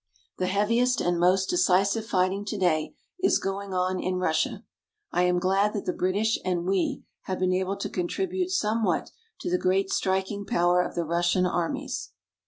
[0.39, 4.63] The heaviest and most decisive fighting today is going on in Russia.
[5.11, 9.11] I am glad that the British and we have been able to contribute somewhat
[9.41, 12.13] to the great striking power of the Russian armies.